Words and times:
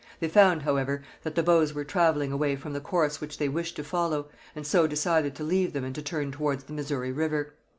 They 0.19 0.29
found, 0.29 0.63
however, 0.63 1.03
that 1.21 1.35
the 1.35 1.43
Bows 1.43 1.75
were 1.75 1.83
travelling 1.83 2.31
away 2.31 2.55
from 2.55 2.73
the 2.73 2.79
course 2.79 3.21
which 3.21 3.37
they 3.37 3.47
wished 3.47 3.75
to 3.75 3.83
follow, 3.83 4.29
and 4.55 4.65
so 4.65 4.87
decided 4.87 5.35
to 5.35 5.43
leave 5.43 5.73
them 5.73 5.83
and 5.83 5.93
to 5.93 6.01
turn 6.01 6.31
towards 6.31 6.63
the 6.63 6.73
Missouri 6.73 7.11
river. 7.11 7.53